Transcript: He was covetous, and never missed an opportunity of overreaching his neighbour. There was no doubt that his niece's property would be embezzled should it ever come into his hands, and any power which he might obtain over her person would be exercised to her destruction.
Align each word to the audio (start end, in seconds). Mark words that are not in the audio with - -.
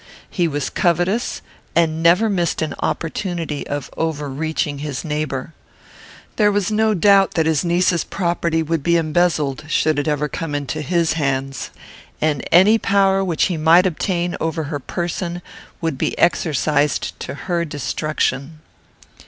He 0.31 0.47
was 0.47 0.71
covetous, 0.71 1.43
and 1.75 2.01
never 2.01 2.27
missed 2.27 2.63
an 2.63 2.73
opportunity 2.79 3.67
of 3.67 3.91
overreaching 3.95 4.79
his 4.79 5.05
neighbour. 5.05 5.53
There 6.37 6.51
was 6.51 6.71
no 6.71 6.95
doubt 6.95 7.35
that 7.35 7.45
his 7.45 7.63
niece's 7.63 8.03
property 8.03 8.63
would 8.63 8.81
be 8.81 8.97
embezzled 8.97 9.65
should 9.67 9.99
it 9.99 10.07
ever 10.07 10.27
come 10.27 10.55
into 10.55 10.81
his 10.81 11.13
hands, 11.13 11.69
and 12.19 12.43
any 12.51 12.79
power 12.79 13.23
which 13.23 13.43
he 13.43 13.57
might 13.57 13.85
obtain 13.85 14.35
over 14.41 14.63
her 14.63 14.79
person 14.79 15.39
would 15.81 15.99
be 15.99 16.17
exercised 16.17 17.13
to 17.19 17.35
her 17.35 17.63
destruction. 17.63 18.59